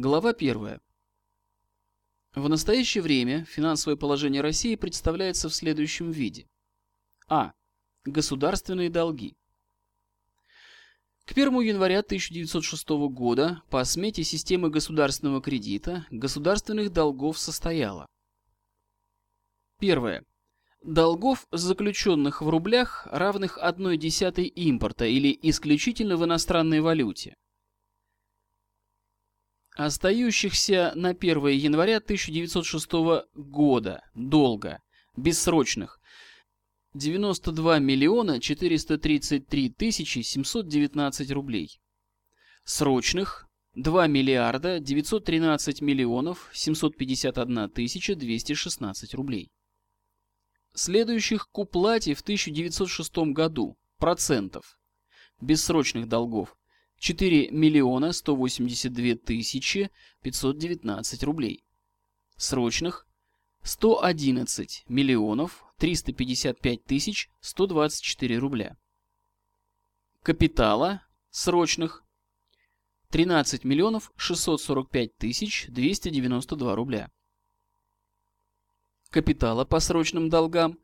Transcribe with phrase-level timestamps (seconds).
[0.00, 0.78] Глава 1.
[2.36, 6.46] В настоящее время финансовое положение России представляется в следующем виде.
[7.26, 7.50] А.
[8.04, 9.36] Государственные долги.
[11.24, 18.06] К 1 января 1906 года по смете системы государственного кредита государственных долгов состояло.
[19.80, 20.24] Первое.
[20.84, 27.34] Долгов, заключенных в рублях, равных 1 десятой импорта или исключительно в иностранной валюте.
[29.78, 32.90] Остающихся на 1 января 1906
[33.36, 34.02] года.
[34.12, 34.82] Долга,
[35.16, 36.00] бессрочных,
[36.94, 41.80] 92 миллиона 433 тысячи 719 рублей.
[42.64, 43.46] Срочных.
[43.76, 49.52] 2 миллиарда 913 миллионов 751 тысяча 216 рублей.
[50.74, 53.76] Следующих к уплате в 1906 году.
[53.98, 54.80] Процентов.
[55.40, 56.57] Бессрочных долгов
[56.98, 59.90] 4 миллиона 182 тысячи
[60.22, 61.64] 519 рублей.
[62.36, 63.06] Срочных
[63.62, 68.76] 111 миллионов 355 тысяч 124 рубля.
[70.22, 72.04] Капитала срочных
[73.10, 77.10] 13 миллионов 645 тысяч 292 рубля.
[79.10, 80.78] Капитала по срочным долгам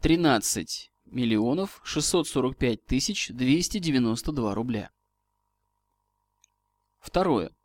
[0.00, 4.90] 13 миллионов 645 тысяч 292 рубля.
[7.08, 7.56] Второе.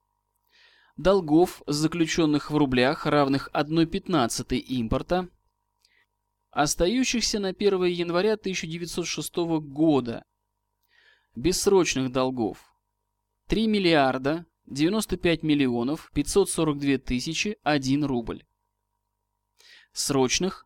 [0.95, 5.27] Долгов, заключенных в рублях, равных 1,15 импорта,
[6.51, 10.23] остающихся на 1 января 1906 года,
[11.35, 12.73] бессрочных долгов
[13.49, 18.45] 3 миллиарда 95 миллионов 542 тысячи 1 рубль.
[19.91, 20.65] Срочных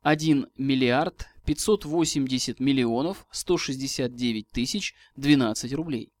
[0.00, 6.12] 1 миллиард 580 миллионов 169 тысяч 12 рублей.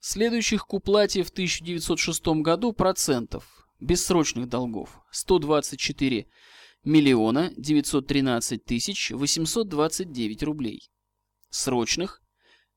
[0.00, 6.28] Следующих к уплате в 1906 году процентов бессрочных долгов 124
[6.84, 10.88] миллиона 913 тысяч 829 рублей.
[11.50, 12.22] Срочных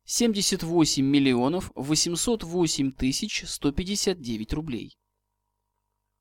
[0.06, 4.98] 78 миллионов 808 тысяч 159 рублей.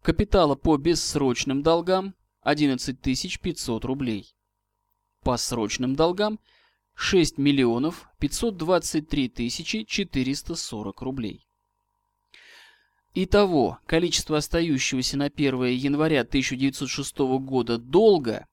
[0.03, 4.34] Капитала по бессрочным долгам 11 тысяч 500 рублей.
[5.22, 6.41] По срочным долгам
[7.03, 11.47] 6 миллионов 523 тысячи 440 рублей.
[13.15, 18.47] Итого, количество остающегося на 1 января 1906 года долга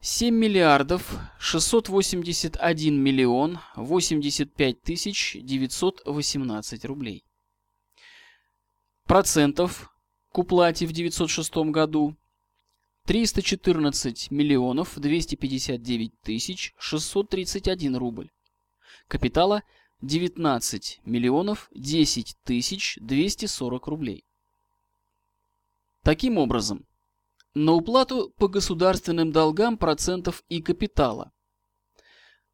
[0.00, 7.24] 7 миллиардов 681 миллион 85 тысяч 918 рублей.
[9.04, 9.88] Процентов
[10.32, 12.16] к уплате в 1906 году
[13.06, 18.30] 314 миллионов 259 тысяч 631 рубль.
[19.08, 19.62] Капитала
[20.00, 24.24] 19 миллионов 10 тысяч 240 рублей.
[26.02, 26.86] Таким образом,
[27.52, 31.30] на уплату по государственным долгам процентов и капитала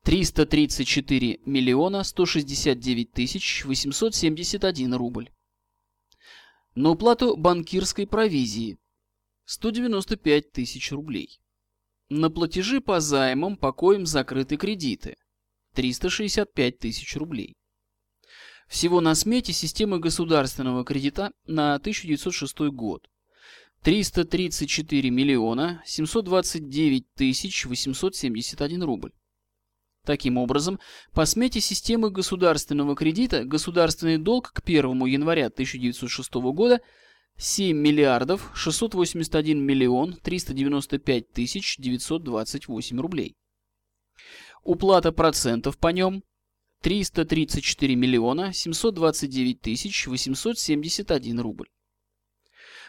[0.02, 5.30] 334 миллиона 169 тысяч 871 рубль.
[6.74, 8.78] На уплату банкирской провизии
[9.50, 11.40] 195 тысяч рублей.
[12.08, 15.16] На платежи по займам, по коим закрыты кредиты
[15.74, 17.56] 365 тысяч рублей.
[18.68, 23.08] Всего на смете системы государственного кредита на 1906 год
[23.82, 29.10] 334 миллиона 729 тысяч 871 рубль.
[30.06, 30.78] Таким образом,
[31.12, 36.80] по смете системы государственного кредита государственный долг к 1 января 1906 года–
[37.42, 43.34] 7 миллиардов 681 миллион 395 тысяч 928 рублей.
[44.62, 46.22] Уплата процентов по нем
[46.82, 51.70] 334 миллиона 729 тысяч 871 рубль.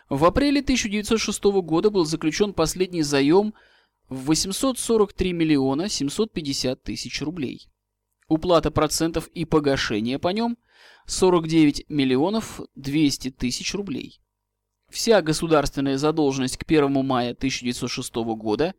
[0.10, 3.54] В апреле 1906 года был заключен последний заем
[4.10, 7.70] в 843 миллиона 750 тысяч рублей.
[8.28, 10.58] Уплата процентов и погашение по нем
[11.08, 14.20] 49 миллионов 200 тысяч рублей.
[14.92, 18.76] Вся государственная задолженность к 1 мая 1906 года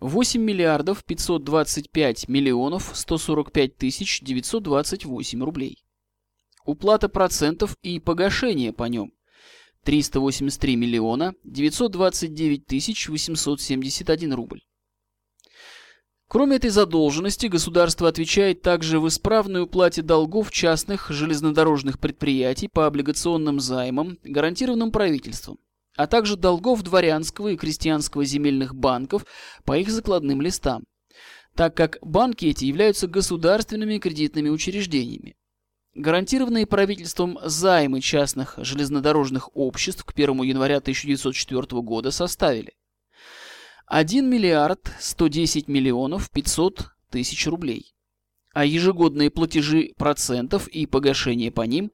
[0.00, 5.84] 8 миллиардов 525 миллионов 145 тысяч 928 рублей.
[6.64, 9.12] Уплата процентов и погашение по нем
[9.84, 14.62] 383 миллиона 929 тысяч 871 рубль.
[16.30, 23.58] Кроме этой задолженности, государство отвечает также в исправной уплате долгов частных железнодорожных предприятий по облигационным
[23.58, 25.58] займам, гарантированным правительством,
[25.96, 29.26] а также долгов дворянского и крестьянского земельных банков
[29.64, 30.84] по их закладным листам,
[31.56, 35.34] так как банки эти являются государственными кредитными учреждениями.
[35.96, 42.74] гарантированные правительством займы частных железнодорожных обществ к 1 января 1904 года составили
[43.92, 47.92] 1 миллиард 110 миллионов 500 тысяч рублей,
[48.54, 51.90] а ежегодные платежи процентов и погашение по ним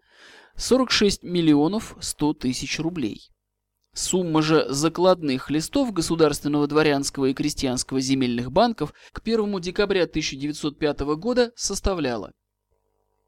[0.57, 3.31] 46 миллионов 100 тысяч рублей.
[3.95, 11.53] Сумма же закладных листов Государственного дворянского и крестьянского земельных банков к 1 декабря 1905 года
[11.57, 12.33] составляла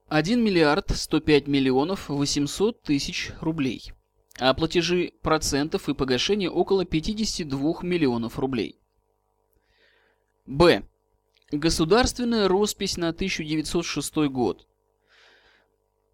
[0.09, 3.93] 1 миллиард 105 миллионов 800 тысяч рублей,
[4.38, 8.79] а платежи процентов и погашения около 52 миллионов рублей.
[10.46, 10.82] Б.
[11.50, 14.67] Государственная роспись на 1906 год.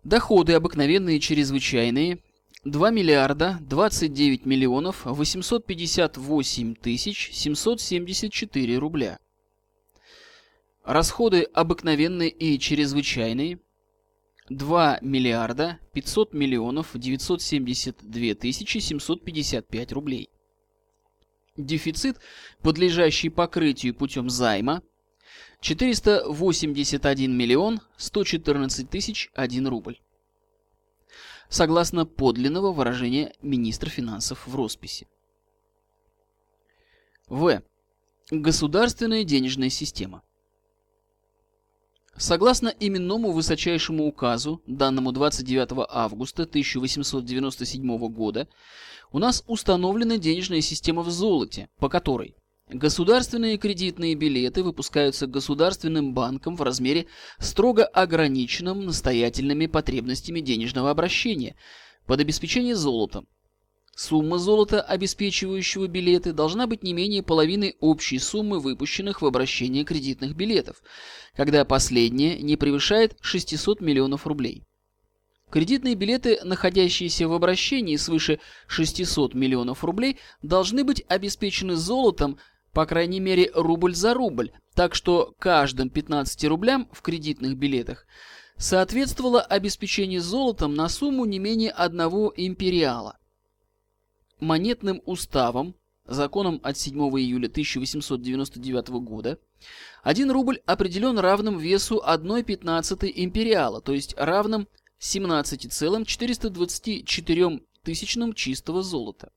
[0.04, 2.20] Доходы обыкновенные и чрезвычайные
[2.64, 9.18] 2 миллиарда 29 миллионов 858 тысяч 774 рубля.
[10.82, 13.58] Расходы обыкновенные и чрезвычайные
[14.48, 20.30] 2 миллиарда 500 миллионов 972 тысячи 755 рублей.
[21.56, 22.18] Дефицит,
[22.62, 24.82] подлежащий покрытию путем займа
[25.60, 29.98] 481 миллион 114 тысяч 1 рубль
[31.48, 35.06] согласно подлинного выражения министра финансов в росписи.
[37.28, 37.62] В.
[38.30, 40.22] Государственная денежная система.
[42.16, 48.48] Согласно именному высочайшему указу, данному 29 августа 1897 года,
[49.10, 52.36] у нас установлена денежная система в золоте, по которой
[52.68, 57.06] Государственные кредитные билеты выпускаются Государственным банком в размере
[57.38, 61.56] строго ограниченном настоятельными потребностями денежного обращения
[62.06, 63.26] под обеспечение золотом.
[63.96, 70.34] Сумма золота, обеспечивающего билеты, должна быть не менее половины общей суммы выпущенных в обращение кредитных
[70.34, 70.82] билетов,
[71.36, 74.64] когда последняя не превышает 600 миллионов рублей.
[75.50, 82.38] Кредитные билеты, находящиеся в обращении свыше 600 миллионов рублей, должны быть обеспечены золотом
[82.72, 88.04] по крайней мере рубль за рубль, так что каждым 15 рублям в кредитных билетах
[88.56, 93.16] соответствовало обеспечение золотом на сумму не менее одного империала.
[94.40, 99.38] Монетным уставом, законом от 7 июля 1899 года,
[100.02, 109.30] 1 рубль определен равным весу 1,15 империала, то есть равным 17,424 тысячным чистого золота.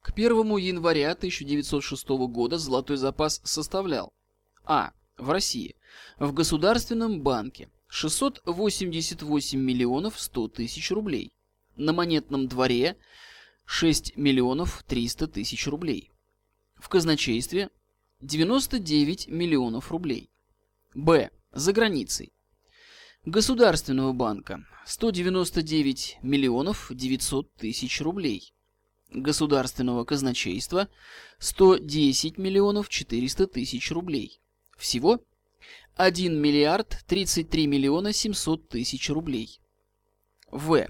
[0.00, 4.12] К 1 января 1906 года золотой запас составлял
[4.64, 4.92] А.
[5.16, 5.76] В России.
[6.18, 11.32] В Государственном банке 688 миллионов 100 тысяч рублей.
[11.76, 12.96] На монетном дворе
[13.66, 16.10] 6 миллионов 300 тысяч рублей.
[16.76, 17.70] В казначействе
[18.20, 20.30] 99 миллионов рублей.
[20.94, 21.30] Б.
[21.52, 22.32] За границей.
[23.24, 28.54] Государственного банка 199 миллионов 900 тысяч рублей
[29.10, 30.88] государственного казначейства
[31.38, 34.40] 110 миллионов 400 тысяч рублей.
[34.76, 35.20] Всего
[35.96, 39.60] 1 миллиард 33 миллиона 700 тысяч рублей.
[40.50, 40.88] В.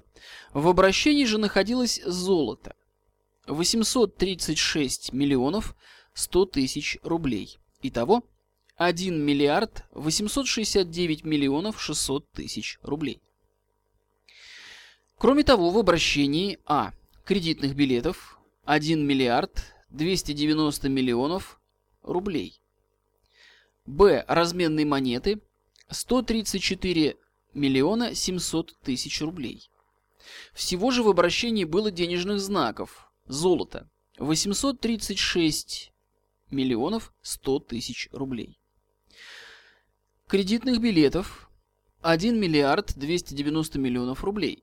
[0.52, 2.74] В обращении же находилось золото.
[3.46, 5.76] 836 миллионов
[6.14, 7.58] 100 тысяч рублей.
[7.82, 8.24] Итого
[8.76, 13.20] 1 миллиард 869 миллионов 600 тысяч рублей.
[15.18, 16.92] Кроме того, в обращении А
[17.24, 21.60] кредитных билетов 1 миллиард 290 миллионов
[22.02, 22.60] рублей.
[23.86, 24.24] Б.
[24.28, 25.40] Разменные монеты
[25.88, 27.16] 134
[27.56, 29.68] миллиона 700 тысяч рублей.
[30.54, 35.92] Всего же в обращении было денежных знаков золото 836
[36.50, 38.60] миллионов 100 тысяч рублей.
[40.28, 41.50] Кредитных билетов
[42.02, 44.62] 1 миллиард 290 миллионов рублей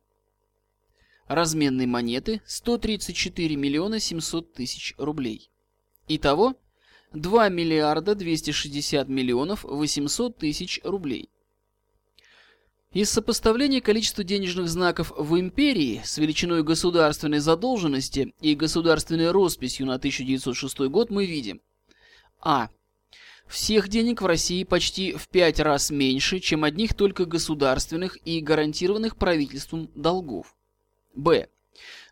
[1.27, 5.49] разменной монеты 134 миллиона 700 тысяч рублей.
[6.07, 6.55] Итого
[7.13, 11.29] 2 миллиарда 260 миллионов 800 тысяч рублей.
[12.93, 19.95] Из сопоставления количества денежных знаков в империи с величиной государственной задолженности и государственной росписью на
[19.95, 21.59] 1906 год мы видим
[22.39, 22.69] А.
[23.47, 29.17] Всех денег в России почти в пять раз меньше, чем одних только государственных и гарантированных
[29.17, 30.55] правительством долгов.
[31.15, 31.47] Б.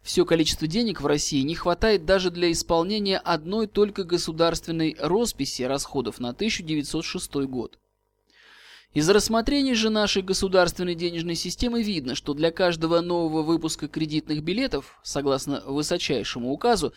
[0.02, 6.20] Все количество денег в России не хватает даже для исполнения одной только государственной росписи расходов
[6.20, 7.78] на 1906 год.
[8.94, 15.00] Из рассмотрения же нашей государственной денежной системы видно, что для каждого нового выпуска кредитных билетов,
[15.02, 16.94] согласно высочайшему указу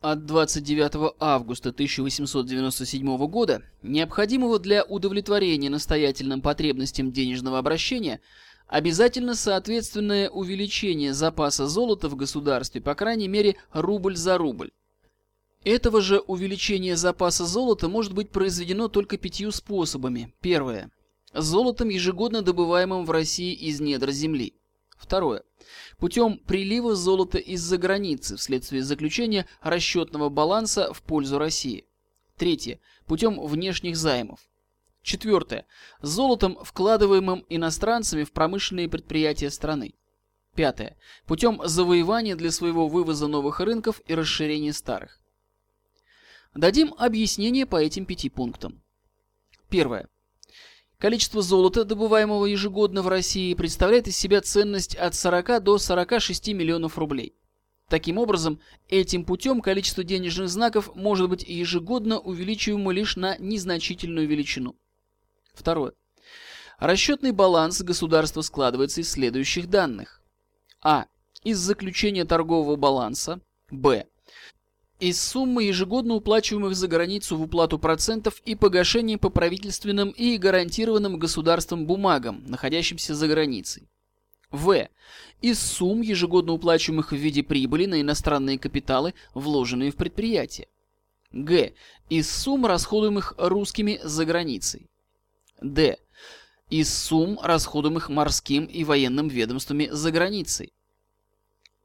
[0.00, 8.20] от 29 августа 1897 года, необходимого для удовлетворения настоятельным потребностям денежного обращения–
[8.68, 14.72] Обязательно соответственное увеличение запаса золота в государстве, по крайней мере, рубль за рубль.
[15.64, 20.34] Этого же увеличения запаса золота может быть произведено только пятью способами.
[20.42, 20.90] Первое.
[21.40, 24.54] Золотом, ежегодно добываемым в России из недр земли.
[24.96, 25.44] Второе.
[25.98, 31.86] Путем прилива золота из-за границы вследствие заключения расчетного баланса в пользу России.
[32.36, 32.80] Третье.
[33.06, 34.40] Путем внешних займов.
[35.02, 35.66] Четвертое.
[36.02, 39.94] Золотом, вкладываемым иностранцами в промышленные предприятия страны.
[40.56, 40.96] Пятое.
[41.26, 45.20] Путем завоевания для своего вывоза новых рынков и расширения старых.
[46.54, 48.82] Дадим объяснение по этим пяти пунктам.
[49.68, 50.08] Первое.
[51.00, 56.98] Количество золота, добываемого ежегодно в России, представляет из себя ценность от 40 до 46 миллионов
[56.98, 57.36] рублей.
[57.88, 64.74] Таким образом, этим путем количество денежных знаков может быть ежегодно увеличиваемо лишь на незначительную величину.
[65.54, 65.92] Второе.
[66.80, 70.20] Расчетный баланс государства складывается из следующих данных.
[70.82, 71.06] А.
[71.44, 73.40] Из заключения торгового баланса.
[73.70, 74.06] Б.
[75.00, 81.20] Из суммы ежегодно уплачиваемых за границу в уплату процентов и погашения по правительственным и гарантированным
[81.20, 83.88] государством бумагам, находящимся за границей.
[84.50, 84.88] В.
[85.40, 90.66] Из сумм, ежегодно уплачиваемых в виде прибыли на иностранные капиталы, вложенные в предприятие.
[91.30, 91.74] Г.
[92.08, 94.90] Из сумм, расходуемых русскими за границей.
[95.60, 95.98] Д.
[96.70, 100.72] Из сумм, расходуемых морским и военным ведомствами за границей.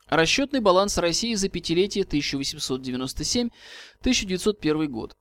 [0.08, 5.16] Расчетный баланс России за пятилетие 1897-1901 год.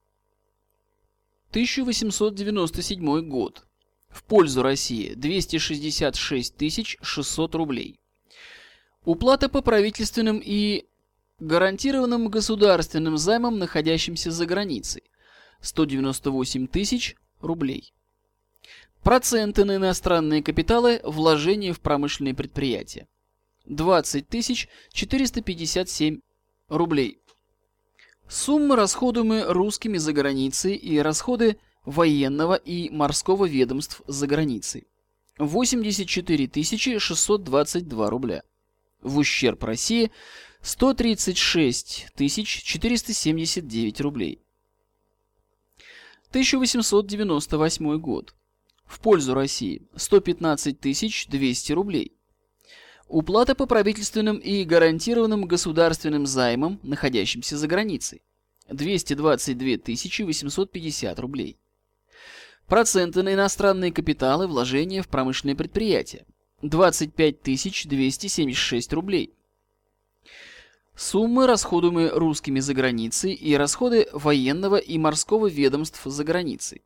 [1.51, 3.67] 1897 год.
[4.09, 8.00] В пользу России 266 600 рублей.
[9.03, 10.85] Уплата по правительственным и
[11.39, 15.01] гарантированным государственным займам, находящимся за границей.
[15.61, 17.93] 198 тысяч рублей.
[19.01, 23.07] Проценты на иностранные капиталы, вложения в промышленные предприятия.
[23.65, 26.21] 20 тысяч 457
[26.69, 27.19] рублей.
[28.29, 34.85] Суммы, расходуемые русскими за границей и расходы военного и морского ведомств за границей.
[35.39, 38.43] 84 622 рубля
[39.01, 40.11] в ущерб России
[40.61, 44.41] 136 479 рублей.
[46.29, 48.33] 1898 год.
[48.85, 50.79] В пользу России 115
[51.29, 52.17] 200 рублей.
[53.07, 58.21] Уплата по правительственным и гарантированным государственным займам, находящимся за границей.
[58.69, 59.77] 222
[60.25, 61.59] 850 рублей.
[62.67, 66.25] Проценты на иностранные капиталы, вложения в промышленные предприятия.
[66.61, 67.41] 25
[67.85, 69.33] 276 рублей.
[70.95, 76.83] Суммы, расходуемые русскими за границей, и расходы военного и морского ведомств за границей.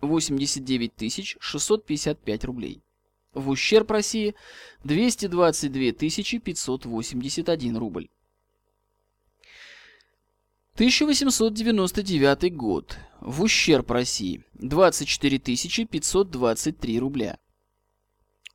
[0.00, 2.82] 89 655 рублей.
[3.34, 4.34] В ущерб России
[4.84, 5.92] 222
[6.40, 8.08] 581 рубль.
[10.74, 12.96] 1899 год.
[13.20, 17.38] В ущерб России 24 523 рубля.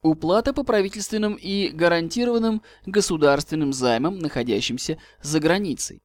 [0.04, 6.02] Уплата по правительственным и гарантированным государственным займам, находящимся за границей.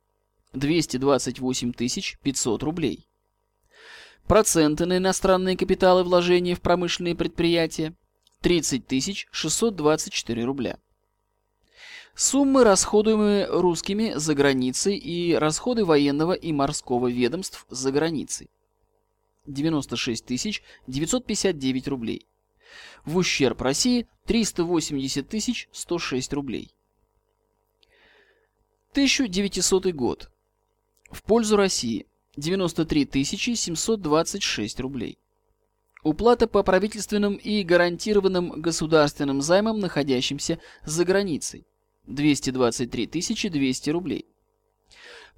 [0.52, 1.72] 228
[2.22, 3.08] 500 рублей.
[4.28, 7.92] Проценты на иностранные капиталы вложения в промышленные предприятия.
[8.42, 10.78] 30 624 рубля.
[12.14, 18.48] Суммы, расходуемые русскими за границей и расходы военного и морского ведомств за границей.
[19.46, 22.28] 96 959 рублей
[23.04, 26.72] в ущерб России 380 106 рублей.
[28.92, 30.30] 1900 год.
[31.10, 32.06] В пользу России
[32.36, 35.18] 93 726 рублей.
[36.04, 41.66] Уплата по правительственным и гарантированным государственным займам, находящимся за границей
[42.06, 43.06] 223
[43.50, 44.26] 200 рублей.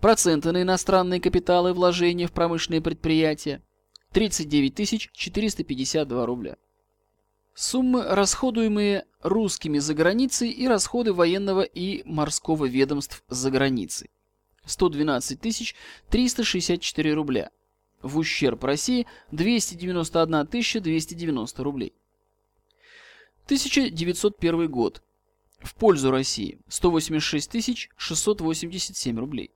[0.01, 3.63] Проценты на иностранные капиталы вложения в промышленные предприятия
[4.13, 6.57] 39 452 рубля.
[7.55, 14.11] Суммы, расходуемые русскими за границей и расходы военного и морского ведомств за границей.
[14.65, 15.75] 112
[16.11, 17.51] 364 рубля.
[18.03, 21.93] В ущерб России 291 290 рублей.
[23.47, 25.03] 1901 год.
[25.61, 29.51] В пользу России 186 687 рублей.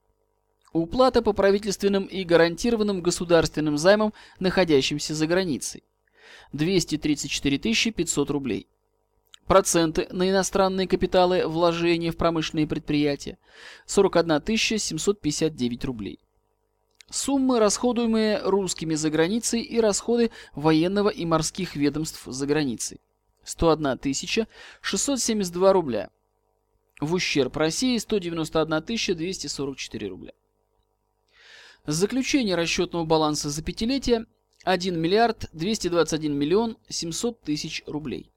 [0.73, 5.83] Уплата по правительственным и гарантированным государственным займам, находящимся за границей
[6.53, 8.67] 234 500 рублей.
[9.47, 13.37] Проценты на иностранные капиталы вложения в промышленные предприятия
[13.85, 16.19] 41 759 рублей.
[17.11, 22.99] Суммы, расходуемые русскими за границей и расходы военного и морских ведомств за границей
[23.43, 24.47] 101
[24.81, 26.09] 672 рубля.
[26.99, 30.31] В ущерб России 191 244 рубля.
[31.85, 34.25] Заключение расчетного баланса за пятилетие
[34.65, 38.31] 1 миллиард 221 миллион 700 тысяч рублей.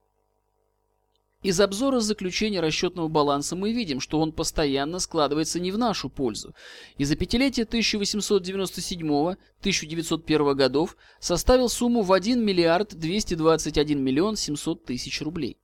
[1.43, 6.55] Из обзора заключения расчетного баланса мы видим, что он постоянно складывается не в нашу пользу,
[6.99, 15.57] и за пятилетие 1897-1901 годов составил сумму в 1 миллиард 221 миллион 700 тысяч рублей.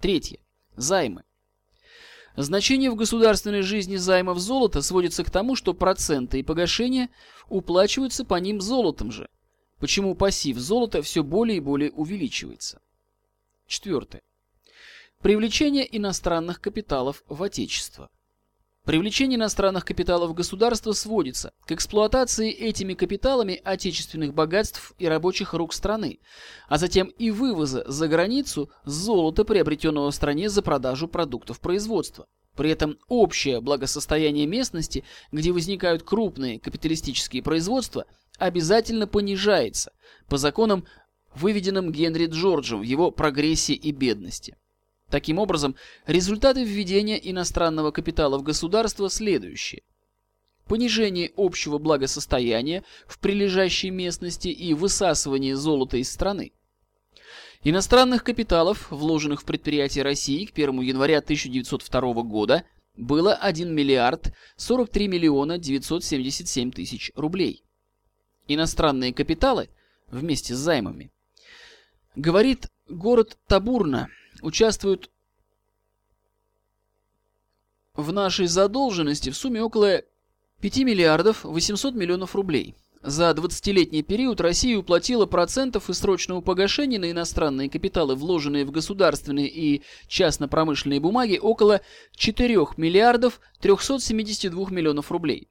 [0.00, 0.38] Третье.
[0.76, 1.24] Займы.
[2.36, 7.08] Значение в государственной жизни займов золота сводится к тому, что проценты и погашения
[7.48, 9.28] уплачиваются по ним золотом же,
[9.84, 12.80] почему пассив золота все более и более увеличивается.
[13.66, 14.22] Четвертое.
[15.20, 18.08] Привлечение иностранных капиталов в Отечество.
[18.86, 26.18] Привлечение иностранных капиталов государство сводится к эксплуатации этими капиталами отечественных богатств и рабочих рук страны,
[26.66, 32.24] а затем и вывоза за границу золота, приобретенного в стране за продажу продуктов производства.
[32.56, 38.06] При этом общее благосостояние местности, где возникают крупные капиталистические производства,
[38.38, 39.92] обязательно понижается
[40.28, 40.86] по законам,
[41.34, 44.56] выведенным Генри Джорджем в его «Прогрессе и бедности».
[45.10, 45.74] Таким образом,
[46.06, 49.82] результаты введения иностранного капитала в государство следующие.
[50.66, 56.52] Понижение общего благосостояния в прилежащей местности и высасывание золота из страны.
[57.64, 62.64] Иностранных капиталов, вложенных в предприятия России к 1 января 1902 года,
[62.96, 67.64] было 1 миллиард 43 миллиона 977 тысяч рублей.
[68.46, 69.70] Иностранные капиталы
[70.08, 71.10] вместе с займами.
[72.14, 74.08] Говорит город Табурна–
[74.44, 75.10] участвуют
[77.94, 80.02] в нашей задолженности в сумме около
[80.60, 82.74] 5 миллиардов 800 миллионов рублей.
[83.06, 89.46] За 20-летний период Россия уплатила процентов и срочного погашения на иностранные капиталы, вложенные в государственные
[89.46, 91.82] и частно-промышленные бумаги, около
[92.16, 95.48] 4 миллиардов 372 миллионов рублей.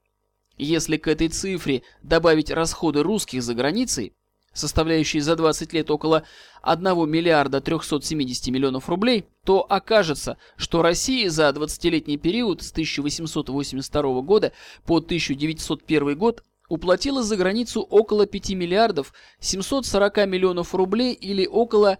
[0.57, 4.13] Если к этой цифре добавить расходы русских за границей,
[4.51, 6.23] составляющие за 20 лет около
[6.63, 14.53] 1 миллиарда 370 миллионов рублей, то окажется, что Россия за 20-летний период с 1882 года
[14.87, 21.99] по 1901 год уплатила за границу около 5 миллиардов 740 миллионов рублей или около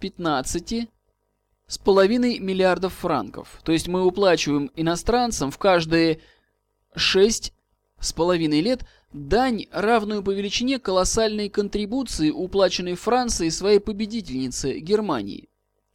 [0.00, 0.88] 15
[1.66, 3.60] с половиной миллиардов франков.
[3.64, 6.20] То есть мы уплачиваем иностранцам в каждые
[6.94, 7.54] 6
[7.98, 15.49] с половиной лет дань, равную по величине колоссальной контрибуции, уплаченной Францией своей победительнице Германии.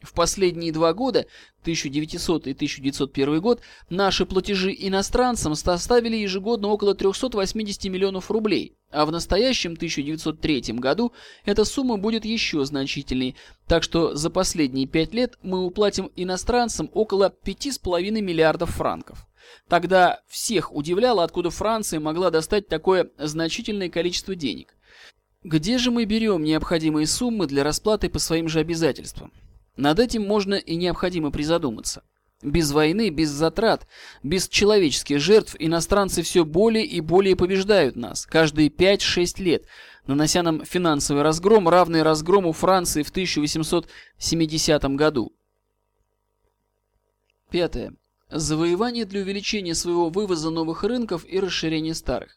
[0.06, 1.26] В последние два года,
[1.62, 9.10] 1900 и 1901 год, наши платежи иностранцам составили ежегодно около 380 миллионов рублей, а в
[9.10, 11.12] настоящем 1903 году
[11.44, 13.34] эта сумма будет еще значительней,
[13.66, 19.26] так что за последние пять лет мы уплатим иностранцам около 5,5 миллиардов франков.
[19.68, 24.76] Тогда всех удивляло, откуда Франция могла достать такое значительное количество денег.
[25.42, 29.32] Где же мы берем необходимые суммы для расплаты по своим же обязательствам?
[29.76, 32.02] Над этим можно и необходимо призадуматься.
[32.42, 33.86] Без войны, без затрат,
[34.22, 39.64] без человеческих жертв иностранцы все более и более побеждают нас, каждые 5-6 лет,
[40.06, 45.32] нанося нам финансовый разгром, равный разгрому Франции в 1870 году.
[47.50, 47.94] Пятое.
[48.28, 52.36] Завоевание для увеличения своего вывоза новых рынков и расширения старых.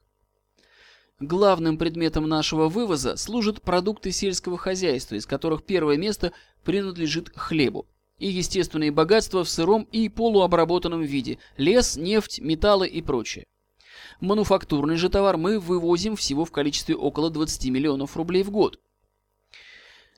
[1.19, 6.32] Главным предметом нашего вывоза служат продукты сельского хозяйства, из которых первое место
[6.63, 13.45] принадлежит хлебу, и естественные богатства в сыром и полуобработанном виде– лес, нефть, металлы и прочее.
[14.19, 18.80] Мануфактурный же товар мы вывозим всего в количестве около 20 миллионов рублей в год.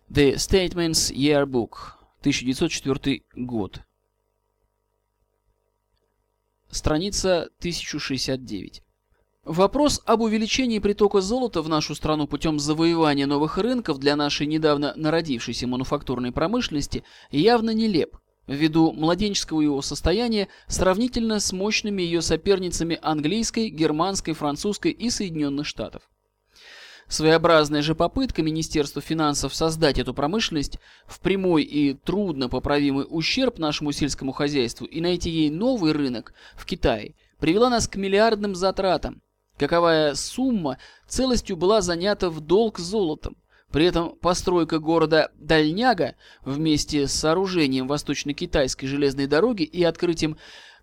[0.09, 3.81] The Statements Yearbook, 1904 год.
[6.69, 8.83] Страница 1069.
[9.43, 14.93] Вопрос об увеличении притока золота в нашу страну путем завоевания новых рынков для нашей недавно
[14.95, 23.69] народившейся мануфактурной промышленности явно нелеп, ввиду младенческого его состояния сравнительно с мощными ее соперницами английской,
[23.69, 26.03] германской, французской и Соединенных Штатов.
[27.07, 30.77] Своеобразная же попытка Министерства финансов создать эту промышленность
[31.07, 36.63] в прямой и трудно поправимый ущерб нашему сельскому хозяйству и найти ей новый рынок в
[36.67, 39.23] Китае привела нас к миллиардным затратам.
[39.57, 43.35] Каковая сумма целостью была занята в долг золотом.
[43.71, 50.37] При этом постройка города Дальняга вместе с сооружением восточно-китайской железной дороги и открытием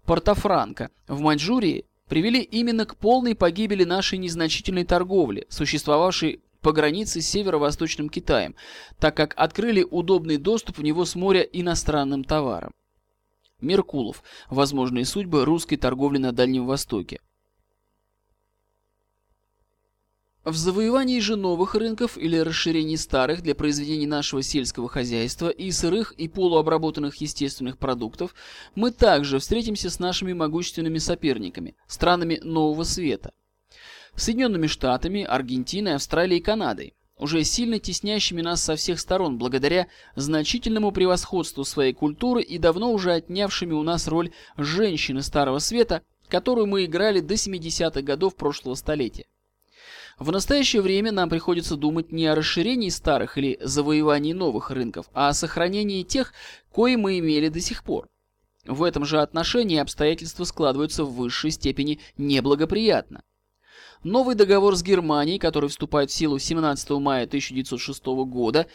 [0.06, 7.28] Порта-Франко в Маньчжурии привели именно к полной погибели нашей незначительной торговли, существовавшей по границе с
[7.28, 8.54] северо-восточным Китаем,
[8.98, 12.72] так как открыли удобный доступ в него с моря иностранным товарам.
[13.60, 14.22] Меркулов.
[14.50, 17.20] Возможные судьбы русской торговли на Дальнем Востоке.
[20.48, 26.12] В завоевании же новых рынков или расширении старых для произведения нашего сельского хозяйства и сырых
[26.12, 28.34] и полуобработанных естественных продуктов
[28.74, 33.32] мы также встретимся с нашими могущественными соперниками, странами Нового Света.
[34.14, 40.92] Соединенными Штатами, Аргентиной, Австралией и Канадой, уже сильно теснящими нас со всех сторон благодаря значительному
[40.92, 46.86] превосходству своей культуры и давно уже отнявшими у нас роль женщины Старого Света, которую мы
[46.86, 49.26] играли до 70-х годов прошлого столетия.
[50.18, 55.28] В настоящее время нам приходится думать не о расширении старых или завоевании новых рынков, а
[55.28, 56.32] о сохранении тех,
[56.72, 58.08] кои мы имели до сих пор.
[58.66, 63.22] В этом же отношении обстоятельства складываются в высшей степени неблагоприятно.
[64.02, 68.66] Новый договор с Германией, который вступает в силу 17 мая 1906 года,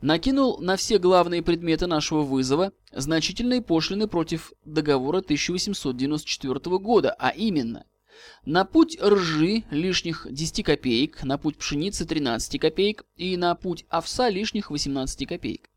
[0.00, 7.84] накинул на все главные предметы нашего вызова значительные пошлины против договора 1894 года, а именно–
[8.44, 14.30] на путь ржи лишних 10 копеек, на путь пшеницы 13 копеек и на путь овса
[14.30, 15.68] лишних 18 копеек.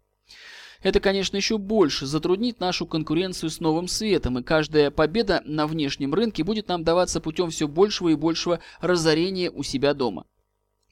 [0.82, 6.13] Это, конечно, еще больше затруднит нашу конкуренцию с новым светом, и каждая победа на внешнем
[6.13, 10.25] рынке будет нам даваться путем все большего и большего разорения у себя дома.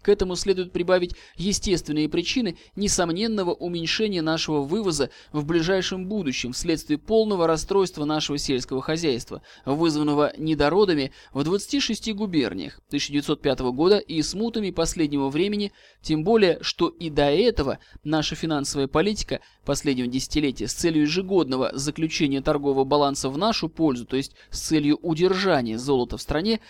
[0.02, 7.48] К этому следует прибавить естественные причины несомненного уменьшения нашего вывоза в ближайшем будущем вследствие полного
[7.48, 15.74] расстройства нашего сельского хозяйства, вызванного недородами в 26 губерниях 1905 года и смутами последнего времени,
[16.02, 22.42] тем более, что и до этого наша финансовая политика последнего десятилетия с целью ежегодного заключения
[22.42, 26.62] торгового баланса в нашу пользу, то есть с целью удержания золота в стране,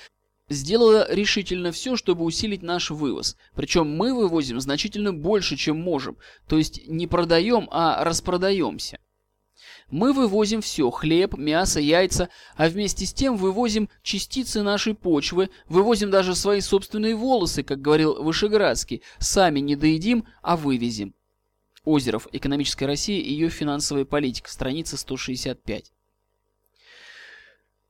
[0.50, 3.38] сделала решительно все, чтобы усилить наш вывоз.
[3.56, 6.18] Причем мы вывозим значительно больше, чем можем.
[6.48, 9.00] То есть не продаем, а распродаемся.
[9.92, 16.12] Мы вывозим все– хлеб, мясо, яйца, а вместе с тем вывозим частицы нашей почвы, вывозим
[16.12, 19.02] даже свои собственные волосы, как говорил Вышеградский.
[19.18, 21.16] Сами не доедим, а вывезем.
[21.84, 22.28] Озеров.
[22.32, 24.52] Экономическая Россия и ее финансовая политика.
[24.52, 25.92] Страница 165.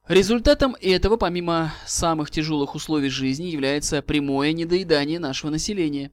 [0.09, 6.11] Результатом этого, помимо самых тяжелых условий жизни, является прямое недоедание нашего населения.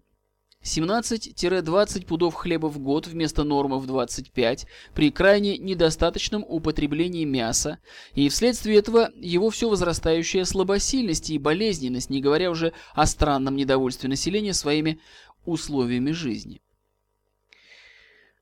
[0.62, 7.78] 17-20 пудов хлеба в год вместо нормы в 25 при крайне недостаточном употреблении мяса,
[8.12, 14.10] и вследствие этого его все возрастающая слабосильность и болезненность, не говоря уже о странном недовольстве
[14.10, 15.00] населения своими
[15.46, 16.60] условиями жизни.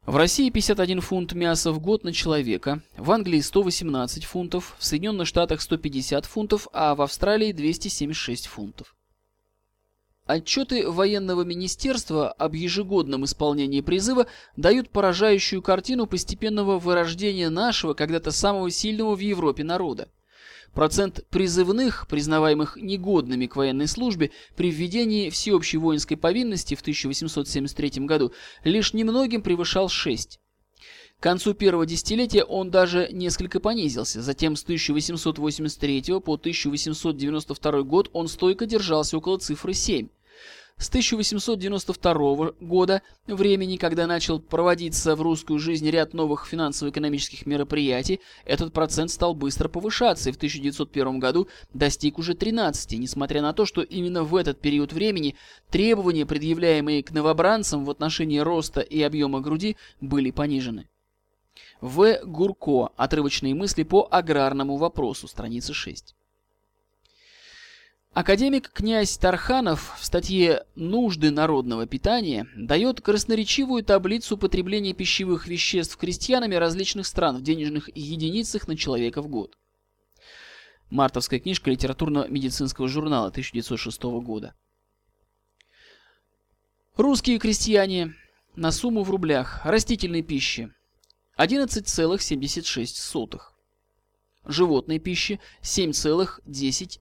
[0.07, 5.27] В России 51 фунт мяса в год на человека, в Англии 118 фунтов, в Соединенных
[5.27, 8.95] Штатах 150 фунтов, а в Австралии 276 фунтов.
[10.27, 14.27] Отчеты военного министерства об ежегодном исполнении призыва
[14.59, 20.09] дают поражающую картину постепенного вырождения нашего, когда-то самого сильного в Европе народа.
[20.75, 28.33] Процент призывных, признаваемых негодными к военной службе, при введении всеобщей воинской повинности в 1873 году
[28.65, 30.41] лишь немногим превышал 6.
[31.19, 38.27] К концу первого десятилетия он даже несколько понизился, затем с 1883 по 1892 год он
[38.27, 40.09] стойко держался около цифры 7.
[40.77, 48.73] С 1892 года, времени, когда начал проводиться в русскую жизнь ряд новых финансово-экономических мероприятий, этот
[48.73, 53.83] процент стал быстро повышаться и в 1901 году достиг уже 13, несмотря на то, что
[53.83, 55.37] именно в этот период времени
[55.71, 60.89] требования, предъявляемые к новобранцам в отношении роста и объема груди, были понижены.
[61.81, 62.19] В.
[62.25, 62.91] Гурко.
[62.97, 65.29] Отрывочные мысли по аграрному вопросу.
[65.29, 66.17] Страница 6.
[68.15, 76.55] Академик князь Тарханов в статье «Нужды народного питания» дает красноречивую таблицу потребления пищевых веществ крестьянами
[76.55, 79.59] различных стран в денежных единицах на человека в год.
[80.91, 84.55] Мартовская книжка литературно-медицинского журнала 1906 года.
[86.97, 88.15] Русские крестьяне
[88.55, 90.73] на сумму в рублях растительной пищи
[91.37, 93.41] 11,76.
[94.47, 97.01] Животной пищи 7,10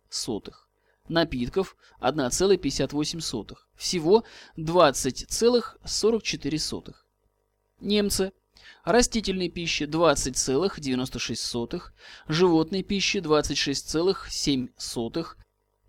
[1.07, 3.55] напитков 1,58.
[3.75, 4.23] Всего
[4.57, 6.93] 20,44.
[7.79, 8.33] Немцы.
[8.85, 11.81] Растительной пищи 20,96,
[12.27, 15.25] животной пищи 26,7,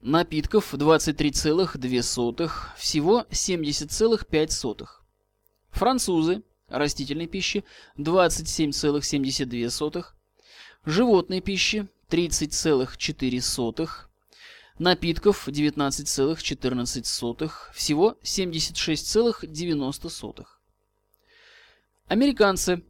[0.00, 4.86] Напитков 23,2, всего 70,5.
[5.70, 7.64] Французы растительной пищи
[7.98, 10.04] 27,72.
[10.84, 13.88] Животной пищи 30,4.
[14.78, 20.46] Напитков 19,14, всего 76,90.
[22.08, 22.82] Американцы.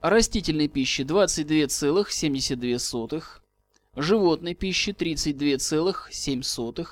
[0.00, 3.22] Растительной пищи 22,72,
[3.94, 6.88] животной пищи 32,7,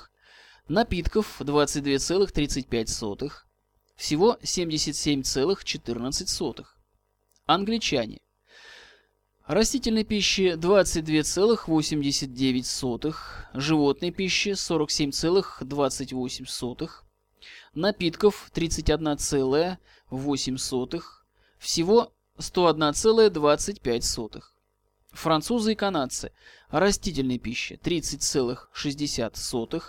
[0.69, 3.29] напитков 22,35,
[3.97, 6.65] всего 77,14.
[7.45, 8.21] Англичане.
[9.45, 13.15] Растительной пищи 22,89,
[13.53, 16.89] животной пищи 47,28,
[17.73, 21.01] напитков 31,8,
[21.57, 24.41] всего 101,25.
[25.11, 26.31] Французы и канадцы.
[26.69, 29.83] Растительной пищи 30,60,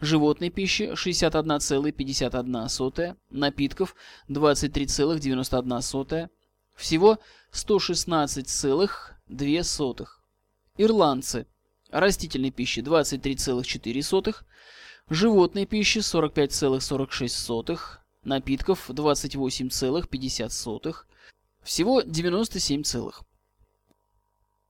[0.00, 3.96] животной пищи 61,51, напитков
[4.28, 6.30] 23,91,
[6.76, 7.18] всего
[7.52, 10.06] 116,2.
[10.78, 11.46] Ирландцы.
[11.90, 14.34] Растительной пищи 23,4,
[15.10, 17.78] животной пищи 45,46,
[18.24, 20.96] напитков 28,50,
[21.62, 23.22] всего 97 целых.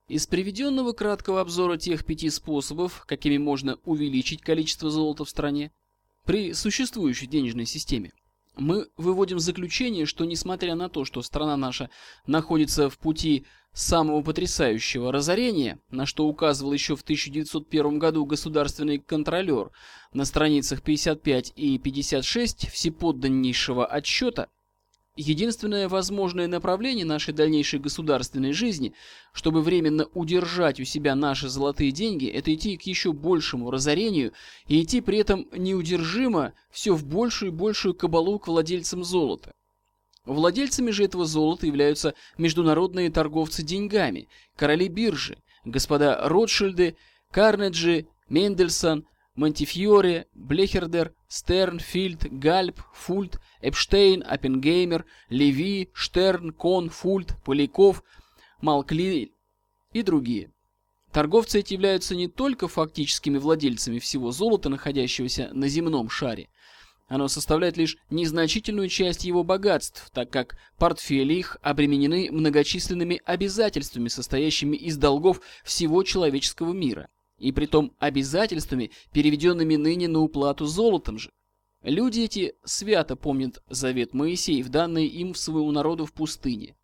[0.08, 5.70] Из приведенного краткого обзора тех пяти способов, какими можно увеличить количество золота в стране,
[6.24, 8.10] при существующей денежной системе,
[8.56, 11.90] мы выводим заключение, что несмотря на то, что страна наша
[12.26, 19.70] находится в пути самого потрясающего разорения, на что указывал еще в 1901 году государственный контролер
[20.12, 24.48] на страницах 55 и 56 всеподданнейшего отчета,
[25.14, 28.94] Единственное возможное направление нашей дальнейшей государственной жизни,
[29.34, 34.32] чтобы временно удержать у себя наши золотые деньги, это идти к еще большему разорению
[34.68, 39.52] и идти при этом неудержимо все в большую и большую кабалу к владельцам золота.
[40.24, 46.96] Владельцами же этого золота являются международные торговцы деньгами, короли биржи, господа Ротшильды,
[47.30, 58.02] Карнеджи, Мендельсон, Монтифьоре, Блехердер, Стерн, Фильд, Гальп, Фульт, Эпштейн, Оппенгеймер, Леви, Штерн, Кон, Фульт, Поляков,
[58.60, 59.32] Малкли
[59.92, 60.52] и другие.
[61.12, 66.48] Торговцы эти являются не только фактическими владельцами всего золота, находящегося на земном шаре.
[67.08, 74.76] Оно составляет лишь незначительную часть его богатств, так как портфели их обременены многочисленными обязательствами, состоящими
[74.76, 77.08] из долгов всего человеческого мира
[77.42, 81.32] и притом обязательствами, переведенными ныне на уплату золотом же.
[81.82, 86.76] Люди эти свято помнят завет Моисеев, данный им в своему народу в пустыне.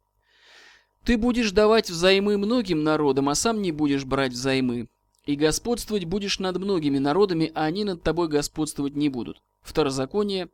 [1.05, 4.89] Ты будешь давать взаймы многим народам, а сам не будешь брать взаймы.
[5.25, 9.41] И господствовать будешь над многими народами, а они над тобой господствовать не будут.
[9.61, 10.49] Второзаконие,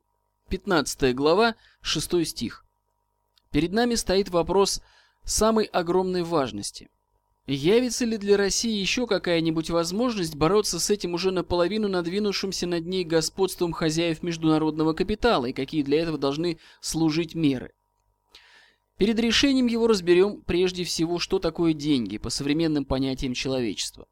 [0.50, 2.66] 15 глава, 6 стих.
[3.50, 4.82] Перед нами стоит вопрос
[5.24, 6.90] самой огромной важности.
[7.46, 13.04] Явится ли для России еще какая-нибудь возможность бороться с этим уже наполовину надвинувшимся над ней
[13.04, 17.72] господством хозяев международного капитала и какие для этого должны служить меры?
[18.96, 24.06] Перед решением его разберем прежде всего, что такое деньги по современным понятиям человечества.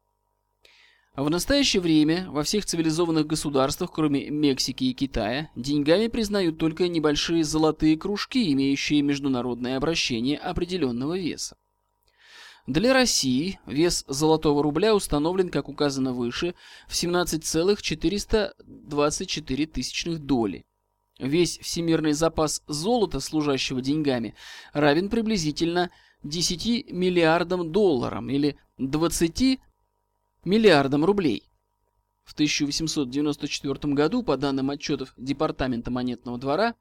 [1.15, 7.43] В настоящее время во всех цивилизованных государствах, кроме Мексики и Китая, деньгами признают только небольшие
[7.43, 11.55] золотые кружки, имеющие международное обращение определенного веса.
[12.65, 16.55] Для России вес золотого рубля установлен, как указано выше,
[16.87, 20.63] в 17,424 тысячных доли.
[21.19, 24.33] Весь всемирный запас золота, служащего деньгами,
[24.71, 25.89] равен приблизительно
[26.23, 29.59] 10 миллиардам долларам или 20
[30.45, 31.43] миллиардам рублей.
[32.23, 36.75] В 1894 году, по данным отчетов Департамента монетного двора,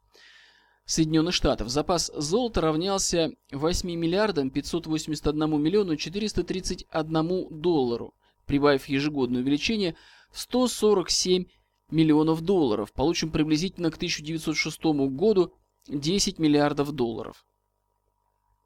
[0.84, 8.14] Соединенных Штатов запас золота равнялся 8 миллиардам 581 миллиону 431 доллару,
[8.46, 9.94] прибавив ежегодное увеличение
[10.32, 11.44] в 147
[11.90, 15.52] миллионов долларов, получим приблизительно к 1906 году
[15.86, 17.44] 10 миллиардов долларов.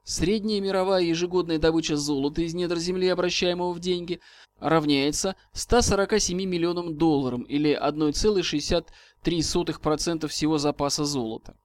[0.03, 4.21] Средняя мировая ежегодная добыча золота из недр земли, обращаемого в деньги,
[4.61, 11.57] равняется 147 миллионам долларам или 1,63% всего запаса золота.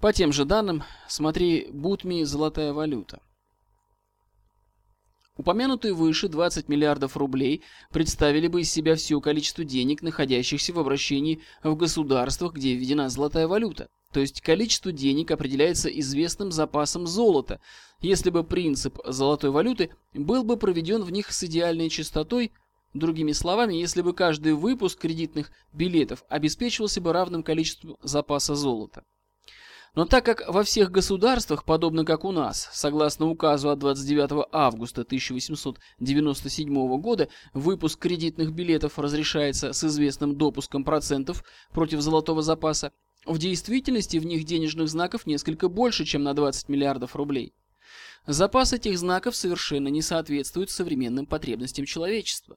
[0.00, 3.20] По тем же данным, смотри Бутми «Золотая валюта».
[5.36, 11.42] Упомянутые выше 20 миллиардов рублей представили бы из себя все количество денег, находящихся в обращении
[11.62, 13.88] в государствах, где введена золотая валюта.
[14.12, 17.60] То есть количество денег определяется известным запасом золота,
[18.00, 22.52] если бы принцип золотой валюты был бы проведен в них с идеальной частотой,
[22.92, 29.04] Другими словами, если бы каждый выпуск кредитных билетов обеспечивался бы равным количеством запаса золота.
[29.94, 35.02] Но так как во всех государствах, подобно как у нас, согласно указу от 29 августа
[35.02, 42.92] 1897 года, выпуск кредитных билетов разрешается с известным допуском процентов против золотого запаса,
[43.26, 47.52] в действительности в них денежных знаков несколько больше, чем на 20 миллиардов рублей.
[48.26, 52.56] Запас этих знаков совершенно не соответствует современным потребностям человечества.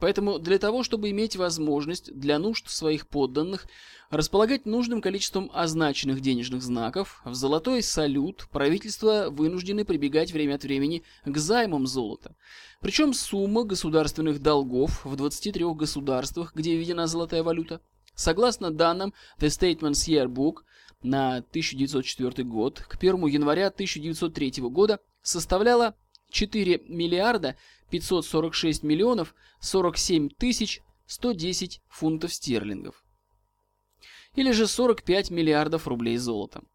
[0.00, 3.66] Поэтому для того, чтобы иметь возможность для нужд своих подданных
[4.10, 11.02] располагать нужным количеством означенных денежных знаков, в золотой салют правительство вынуждены прибегать время от времени
[11.24, 12.34] к займам золота.
[12.80, 17.80] Причем сумма государственных долгов в 23 государствах, где введена золотая валюта,
[18.14, 20.62] согласно данным The Statements Yearbook
[21.02, 25.94] на 1904 год, к 1 января 1903 года составляла
[26.34, 27.56] 4 миллиарда
[27.90, 33.04] 546 миллионов 47 тысяч 110 фунтов стерлингов.
[34.34, 36.66] Или же 45 миллиардов рублей золотом.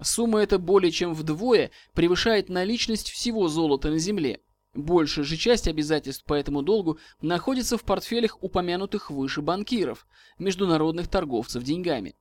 [0.00, 4.40] Сумма эта более чем вдвое превышает наличность всего золота на Земле.
[4.72, 10.06] Большая же часть обязательств по этому долгу находится в портфелях упомянутых выше банкиров,
[10.38, 12.16] международных торговцев деньгами.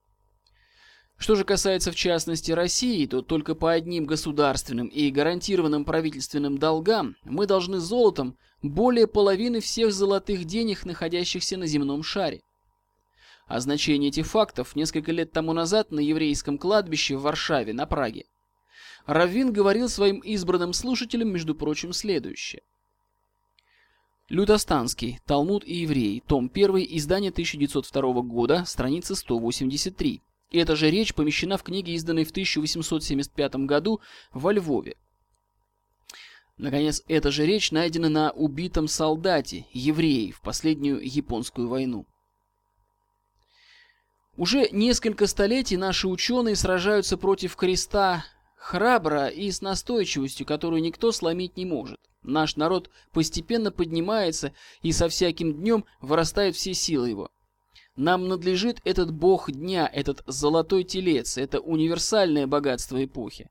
[1.22, 7.16] Что же касается в частности России, то только по одним государственным и гарантированным правительственным долгам
[7.24, 12.42] мы должны золотом более половины всех золотых денег, находящихся на земном шаре.
[13.46, 18.26] О значении этих фактов несколько лет тому назад на еврейском кладбище в Варшаве, на Праге.
[19.06, 22.64] Раввин говорил своим избранным слушателям, между прочим, следующее.
[24.28, 30.24] Лютостанский, Талмуд и евреи, том 1, издание 1902 года, страница 183.
[30.52, 34.02] Эта же речь помещена в книге, изданной в 1875 году
[34.34, 34.98] во Львове.
[36.58, 42.06] Наконец, эта же речь найдена на убитом солдате, евреи, в последнюю японскую войну.
[44.38, 48.26] Уже несколько столетий наши ученые сражаются против креста
[48.58, 52.00] храбро и с настойчивостью, которую никто сломить не может.
[52.22, 57.32] Наш народ постепенно поднимается и со всяким днем вырастают все силы его.
[57.97, 63.49] Нам надлежит этот бог дня, этот золотой телец, это универсальное богатство эпохи.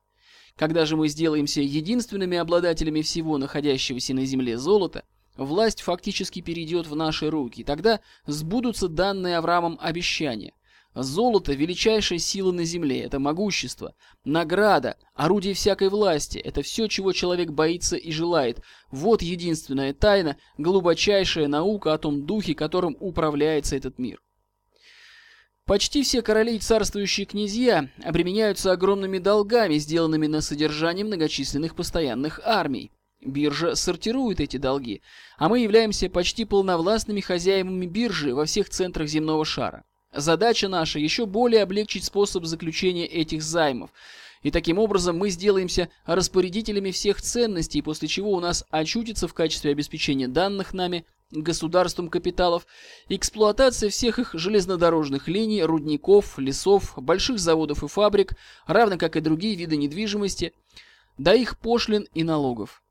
[0.55, 5.03] Когда же мы сделаемся единственными обладателями всего находящегося на земле золота,
[5.37, 7.63] власть фактически перейдет в наши руки.
[7.63, 10.53] Тогда сбудутся данные Авраамом обещания.
[10.95, 13.93] Золото– величайшая сила на земле, это могущество,
[14.25, 18.61] награда, орудие всякой власти, это все, чего человек боится и желает.
[18.89, 24.19] Вот единственная тайна, глубочайшая наука о том духе, которым управляется этот мир.
[25.71, 32.91] Почти все короли и царствующие князья обременяются огромными долгами, сделанными на содержание многочисленных постоянных армий.
[33.21, 35.01] Биржа сортирует эти долги,
[35.37, 39.85] а мы являемся почти полновластными хозяевами биржи во всех центрах земного шара.
[40.13, 43.91] Задача наша еще более облегчить способ заключения этих займов.
[44.43, 49.71] И таким образом мы сделаемся распорядителями всех ценностей, после чего у нас очутится в качестве
[49.71, 52.67] обеспечения данных нами государством капиталов,
[53.09, 58.33] эксплуатация всех их железнодорожных линий, рудников, лесов, больших заводов и фабрик,
[58.67, 60.53] равно как и другие виды недвижимости,
[61.17, 62.83] до их пошлин и налогов.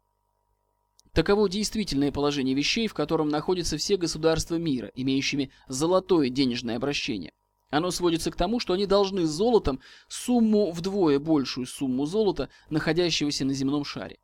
[1.13, 7.33] Таково действительное положение вещей, в котором находятся все государства мира, имеющими золотое денежное обращение.
[7.71, 13.55] Оно сводится к тому, что они должны золотом сумму вдвое большую сумму золота, находящегося на
[13.55, 14.20] земном шаре.